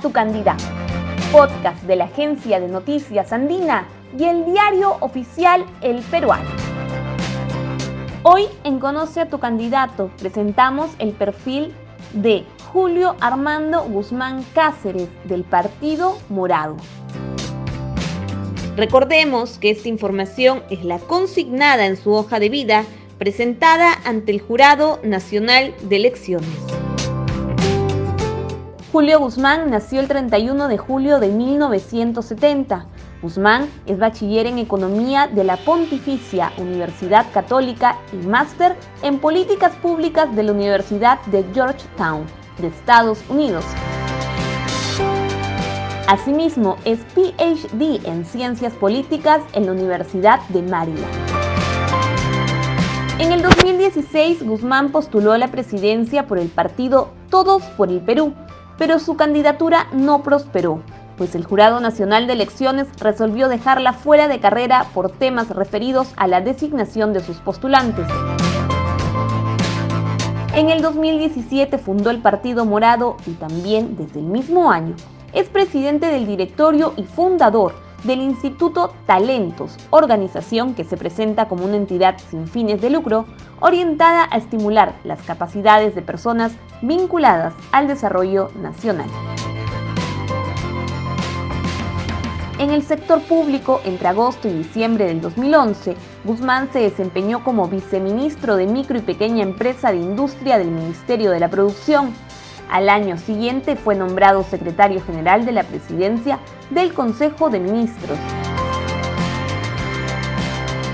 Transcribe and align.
tu 0.00 0.10
candidato, 0.10 0.64
podcast 1.30 1.82
de 1.84 1.96
la 1.96 2.04
agencia 2.04 2.60
de 2.60 2.68
noticias 2.68 3.32
andina 3.32 3.86
y 4.18 4.24
el 4.24 4.46
diario 4.46 4.96
oficial 5.00 5.66
El 5.82 6.00
Peruano. 6.02 6.48
Hoy 8.22 8.44
en 8.64 8.78
Conoce 8.78 9.20
a 9.20 9.28
tu 9.28 9.38
candidato 9.38 10.10
presentamos 10.18 10.92
el 10.98 11.12
perfil 11.12 11.74
de 12.14 12.44
Julio 12.72 13.16
Armando 13.20 13.82
Guzmán 13.84 14.44
Cáceres 14.54 15.08
del 15.24 15.44
Partido 15.44 16.18
Morado. 16.30 16.76
Recordemos 18.76 19.58
que 19.58 19.70
esta 19.70 19.88
información 19.88 20.62
es 20.70 20.84
la 20.84 20.98
consignada 20.98 21.86
en 21.86 21.96
su 21.96 22.12
hoja 22.12 22.40
de 22.40 22.48
vida 22.48 22.84
presentada 23.18 23.92
ante 24.04 24.32
el 24.32 24.40
Jurado 24.40 25.00
Nacional 25.02 25.74
de 25.82 25.96
Elecciones. 25.96 26.83
Julio 28.94 29.18
Guzmán 29.18 29.72
nació 29.72 29.98
el 29.98 30.06
31 30.06 30.68
de 30.68 30.78
julio 30.78 31.18
de 31.18 31.26
1970. 31.26 32.86
Guzmán 33.22 33.68
es 33.86 33.98
bachiller 33.98 34.46
en 34.46 34.58
Economía 34.58 35.26
de 35.26 35.42
la 35.42 35.56
Pontificia 35.56 36.52
Universidad 36.58 37.26
Católica 37.34 37.98
y 38.12 38.24
máster 38.24 38.76
en 39.02 39.18
Políticas 39.18 39.74
Públicas 39.82 40.36
de 40.36 40.44
la 40.44 40.52
Universidad 40.52 41.20
de 41.22 41.44
Georgetown, 41.52 42.24
de 42.58 42.68
Estados 42.68 43.18
Unidos. 43.28 43.64
Asimismo, 46.06 46.76
es 46.84 47.00
PhD 47.16 48.06
en 48.06 48.24
Ciencias 48.24 48.74
Políticas 48.74 49.42
en 49.54 49.66
la 49.66 49.72
Universidad 49.72 50.38
de 50.50 50.62
Maryland. 50.62 51.34
En 53.18 53.32
el 53.32 53.42
2016, 53.42 54.44
Guzmán 54.44 54.92
postuló 54.92 55.32
a 55.32 55.38
la 55.38 55.48
presidencia 55.48 56.28
por 56.28 56.38
el 56.38 56.46
partido 56.46 57.10
Todos 57.28 57.64
por 57.76 57.88
el 57.88 58.00
Perú, 58.00 58.34
pero 58.78 58.98
su 58.98 59.16
candidatura 59.16 59.86
no 59.92 60.22
prosperó, 60.22 60.82
pues 61.16 61.34
el 61.34 61.44
Jurado 61.44 61.80
Nacional 61.80 62.26
de 62.26 62.32
Elecciones 62.34 62.88
resolvió 62.98 63.48
dejarla 63.48 63.92
fuera 63.92 64.28
de 64.28 64.40
carrera 64.40 64.86
por 64.94 65.10
temas 65.10 65.50
referidos 65.50 66.12
a 66.16 66.26
la 66.26 66.40
designación 66.40 67.12
de 67.12 67.20
sus 67.20 67.36
postulantes. 67.38 68.06
En 70.54 70.70
el 70.70 70.82
2017 70.82 71.78
fundó 71.78 72.10
el 72.10 72.20
Partido 72.20 72.64
Morado 72.64 73.16
y 73.26 73.32
también 73.32 73.96
desde 73.96 74.20
el 74.20 74.26
mismo 74.26 74.70
año 74.70 74.94
es 75.32 75.48
presidente 75.48 76.06
del 76.06 76.26
directorio 76.26 76.94
y 76.96 77.02
fundador 77.02 77.74
del 78.04 78.20
Instituto 78.20 78.94
Talentos, 79.06 79.76
organización 79.90 80.74
que 80.74 80.84
se 80.84 80.96
presenta 80.96 81.48
como 81.48 81.64
una 81.64 81.76
entidad 81.76 82.16
sin 82.30 82.46
fines 82.46 82.80
de 82.80 82.90
lucro 82.90 83.24
orientada 83.60 84.28
a 84.30 84.36
estimular 84.36 84.94
las 85.04 85.20
capacidades 85.22 85.94
de 85.94 86.02
personas 86.02 86.52
vinculadas 86.86 87.54
al 87.72 87.88
desarrollo 87.88 88.50
nacional. 88.60 89.08
En 92.58 92.70
el 92.70 92.82
sector 92.82 93.20
público, 93.22 93.80
entre 93.84 94.08
agosto 94.08 94.48
y 94.48 94.52
diciembre 94.52 95.06
del 95.06 95.20
2011, 95.20 95.96
Guzmán 96.24 96.70
se 96.72 96.78
desempeñó 96.78 97.42
como 97.42 97.68
viceministro 97.68 98.56
de 98.56 98.66
Micro 98.66 98.96
y 98.96 99.02
Pequeña 99.02 99.42
Empresa 99.42 99.90
de 99.90 99.98
Industria 99.98 100.56
del 100.56 100.70
Ministerio 100.70 101.30
de 101.32 101.40
la 101.40 101.50
Producción, 101.50 102.14
al 102.70 102.88
año 102.88 103.18
siguiente 103.18 103.76
fue 103.76 103.94
nombrado 103.94 104.42
secretario 104.42 105.02
general 105.02 105.44
de 105.44 105.52
la 105.52 105.64
presidencia 105.64 106.38
del 106.70 106.94
Consejo 106.94 107.50
de 107.50 107.60
Ministros. 107.60 108.18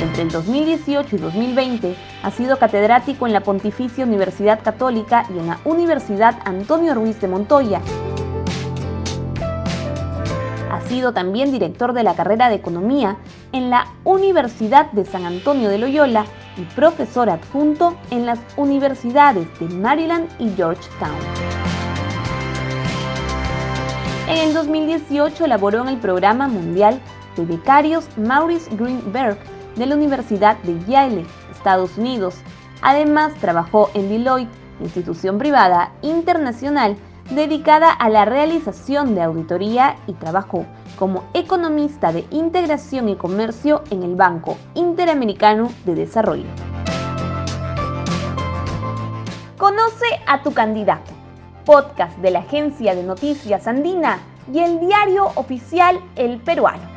Entre 0.00 0.22
el 0.22 0.30
2018 0.30 1.16
y 1.16 1.18
2020 1.18 1.96
ha 2.22 2.30
sido 2.30 2.58
catedrático 2.58 3.26
en 3.26 3.32
la 3.32 3.40
Pontificia 3.40 4.04
Universidad 4.04 4.62
Católica 4.62 5.26
y 5.34 5.38
en 5.38 5.46
la 5.46 5.58
Universidad 5.64 6.36
Antonio 6.44 6.94
Ruiz 6.94 7.18
de 7.20 7.28
Montoya. 7.28 7.80
Ha 10.70 10.80
sido 10.82 11.12
también 11.12 11.50
director 11.50 11.94
de 11.94 12.02
la 12.02 12.14
carrera 12.14 12.50
de 12.50 12.56
Economía 12.56 13.16
en 13.52 13.70
la 13.70 13.86
Universidad 14.04 14.90
de 14.92 15.06
San 15.06 15.24
Antonio 15.24 15.70
de 15.70 15.78
Loyola 15.78 16.26
y 16.58 16.62
profesor 16.74 17.30
adjunto 17.30 17.96
en 18.10 18.26
las 18.26 18.38
universidades 18.56 19.46
de 19.58 19.66
Maryland 19.74 20.28
y 20.38 20.50
Georgetown. 20.54 21.16
En 24.28 24.36
el 24.36 24.52
2018 24.52 25.46
elaboró 25.46 25.82
en 25.82 25.88
el 25.88 25.96
programa 25.98 26.48
mundial 26.48 27.00
de 27.36 27.46
becarios 27.46 28.08
Maurice 28.18 28.68
Greenberg 28.76 29.38
de 29.76 29.86
la 29.86 29.94
Universidad 29.94 30.56
de 30.58 30.78
Yale, 30.86 31.24
Estados 31.52 31.96
Unidos. 31.96 32.36
Además, 32.82 33.34
trabajó 33.40 33.90
en 33.94 34.08
Deloitte, 34.08 34.50
institución 34.80 35.38
privada 35.38 35.92
internacional 36.02 36.96
dedicada 37.30 37.90
a 37.90 38.08
la 38.08 38.24
realización 38.24 39.14
de 39.14 39.22
auditoría 39.22 39.96
y 40.06 40.12
trabajó 40.12 40.64
como 40.98 41.24
economista 41.34 42.12
de 42.12 42.24
integración 42.30 43.08
y 43.08 43.16
comercio 43.16 43.82
en 43.90 44.02
el 44.02 44.14
Banco 44.14 44.56
Interamericano 44.74 45.70
de 45.84 45.94
Desarrollo. 45.94 46.48
Conoce 49.58 50.06
a 50.26 50.42
tu 50.42 50.52
candidato 50.52 51.12
podcast 51.64 52.16
de 52.18 52.30
la 52.30 52.38
agencia 52.38 52.94
de 52.94 53.02
noticias 53.02 53.66
andina 53.66 54.20
y 54.52 54.60
el 54.60 54.78
diario 54.78 55.32
oficial 55.34 56.00
El 56.14 56.38
Peruano. 56.38 56.95